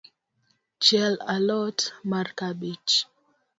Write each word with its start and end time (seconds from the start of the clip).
Chiel 0.83 1.13
a 1.35 1.37
lot 1.49 1.77
mar 2.09 2.27
kabich. 2.39 2.91